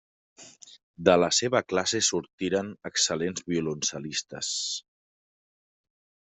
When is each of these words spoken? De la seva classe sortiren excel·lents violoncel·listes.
De 1.09 1.13
la 1.23 1.29
seva 1.39 1.61
classe 1.73 2.01
sortiren 2.07 2.73
excel·lents 2.91 3.47
violoncel·listes. 3.53 4.53